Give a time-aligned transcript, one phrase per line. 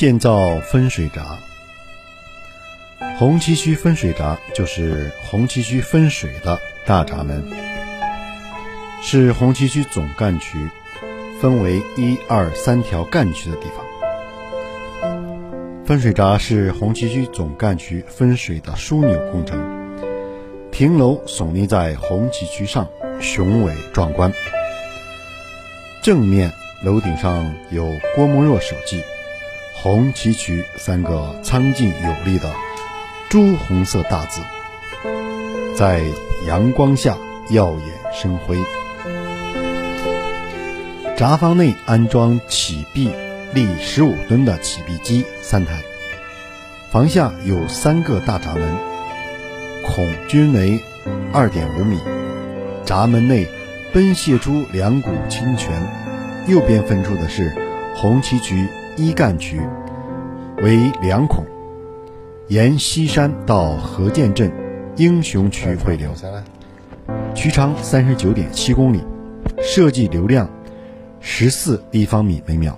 [0.00, 1.38] 建造分水闸。
[3.18, 7.44] 红旗渠分水闸就是红旗渠分水的大闸门，
[9.02, 10.70] 是红旗渠总干渠
[11.38, 13.84] 分为一二三条干渠的地方。
[15.84, 19.60] 分水闸是红旗渠总干渠分水的枢纽工程，
[20.72, 22.88] 亭楼耸立在红旗渠上，
[23.20, 24.32] 雄伟壮观。
[26.02, 26.50] 正面
[26.82, 27.86] 楼顶上有
[28.16, 29.02] 郭沫若手记
[29.82, 32.52] “红旗渠”三个苍劲有力的
[33.30, 34.42] 朱红色大字，
[35.74, 36.02] 在
[36.46, 37.16] 阳光下
[37.48, 38.58] 耀眼生辉。
[41.16, 43.10] 闸房内安装起壁
[43.54, 45.80] 立十五吨的起壁机三台，
[46.90, 48.76] 房下有三个大闸门，
[49.86, 50.78] 孔均为
[51.32, 51.98] 二点五米，
[52.84, 53.48] 闸门内。
[53.92, 55.82] 奔泻出两股清泉，
[56.46, 57.52] 右边分出的是
[57.96, 58.68] 红旗渠
[59.00, 59.58] 一干渠，
[60.58, 61.42] 为两孔，
[62.48, 64.52] 沿西山到河涧镇
[64.96, 66.12] 英雄渠汇流，
[67.34, 69.02] 渠长三十九点七公里，
[69.62, 70.50] 设计流量
[71.18, 72.76] 十四立方米每秒，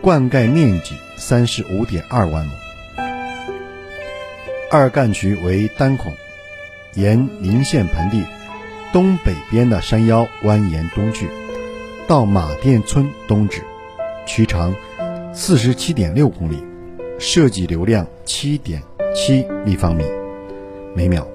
[0.00, 2.52] 灌溉面积三十五点二万亩。
[4.70, 6.12] 二干渠为单孔，
[6.94, 8.24] 沿临县盆地。
[8.92, 11.28] 东北边的山腰蜿蜒东去，
[12.06, 13.62] 到马店村东止，
[14.26, 14.74] 渠长
[15.32, 16.62] 四十七点六公里，
[17.18, 18.82] 设计流量七点
[19.14, 20.04] 七立方米
[20.94, 21.26] 每秒，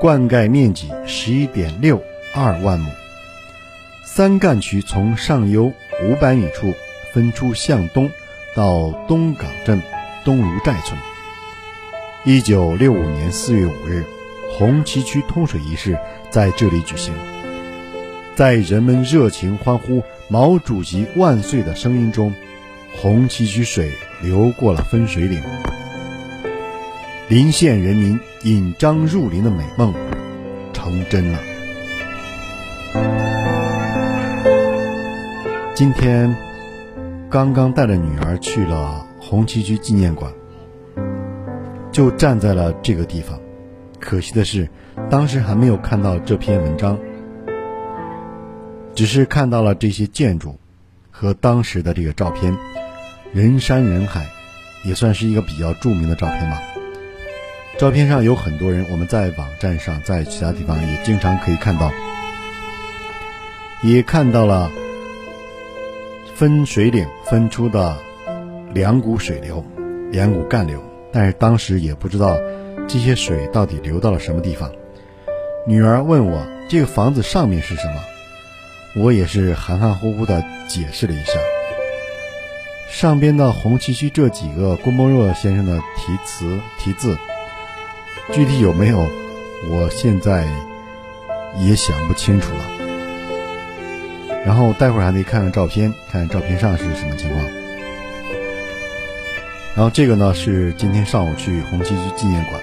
[0.00, 2.02] 灌溉面积十一点六
[2.34, 2.90] 二万亩。
[4.04, 6.74] 三干渠从上游五百米处
[7.14, 8.10] 分出向东，
[8.54, 9.80] 到东港镇
[10.24, 10.98] 东卢寨村。
[12.24, 14.04] 一九六五年四月五日。
[14.50, 15.96] 红旗渠通水仪式
[16.30, 17.12] 在这里举行，
[18.38, 20.00] 在人们热情欢呼
[20.30, 22.32] “毛主席万岁”的声音中，
[22.96, 23.90] 红旗渠水
[24.22, 25.42] 流过了分水岭，
[27.28, 29.92] 临县人民引漳入林的美梦
[30.72, 31.38] 成真了。
[35.74, 36.32] 今天
[37.28, 40.32] 刚刚带着女儿去了红旗渠纪念馆，
[41.90, 43.36] 就站在了这个地方。
[43.98, 44.68] 可惜的是，
[45.10, 46.96] 当时还没有看到这篇文章，
[48.98, 50.58] 只是看到了这些建筑
[51.12, 52.58] 和当时的这个照片，
[53.32, 54.26] 人山人海，
[54.82, 56.60] 也算是一个比较著名的照片吧。
[57.78, 61.92] 照片上有很多人，我们在网站上，在其他地方也经常可以看到，
[63.84, 64.68] 也看到了
[66.34, 67.96] 分水岭分出的
[68.74, 69.64] 两股水流，
[70.10, 70.82] 两股干流，
[71.12, 72.36] 但是当时也不知道。
[72.88, 74.72] 这些水到底流到了什么地方？
[75.68, 78.00] 女儿问我：“这个房子上面是什么？”
[78.94, 81.32] 我也是含含糊糊的解释了一下。
[82.90, 87.16] 上边的红旗渠这几个郭沫若先生的题词题字，
[88.32, 88.98] 具体有没有，
[89.70, 90.46] 我现在
[91.58, 92.64] 也想不清楚了。
[94.46, 97.44] 然后待会儿还得看看照片，看照片上是什么情况。
[99.76, 102.60] 然后这个呢是今天上午去红旗渠纪念馆。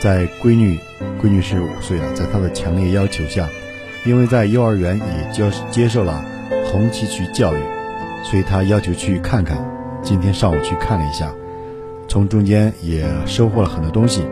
[0.00, 0.78] 在闺女，
[1.20, 3.48] 闺女是五岁了，在她的强烈要求下，
[4.08, 6.24] 因为在幼儿园也接接受了
[6.72, 7.58] 红旗渠教育，
[8.24, 9.62] 所以他要求去看看。
[10.02, 11.30] 今天上午去看了一下，
[12.08, 14.24] 从中间也收获了很多东西。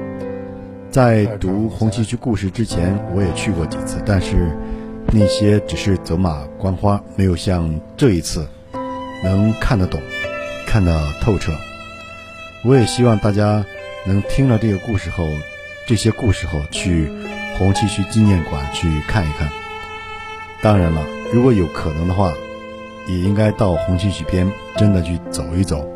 [0.91, 4.50] 在读红旗渠故事之前，我也去过几次，但是
[5.12, 8.48] 那些只是走马观花，没有像这一次
[9.22, 10.00] 能看得懂、
[10.66, 11.53] 看得透彻。
[12.64, 13.62] 我也希望大家
[14.06, 15.26] 能听了这个故事后。
[15.87, 17.08] 这些故事后，去
[17.56, 19.48] 红旗渠纪念馆去看一看。
[20.62, 22.33] 当然了如果有可能的话
[23.06, 25.87] 也应该到红旗渠边真的去走一走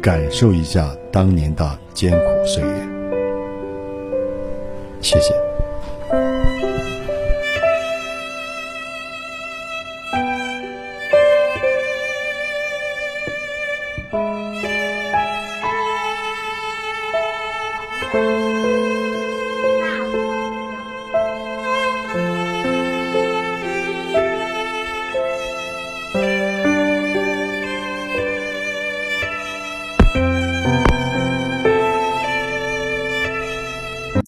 [0.00, 2.92] 感受一下当年的艰苦岁月。
[5.02, 5.52] 谢谢。